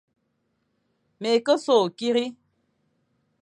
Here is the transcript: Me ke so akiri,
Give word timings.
Me 1.21 1.31
ke 1.45 1.55
so 1.65 1.75
akiri, 1.85 2.25